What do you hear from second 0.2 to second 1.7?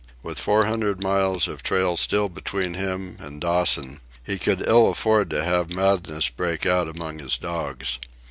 With four hundred miles of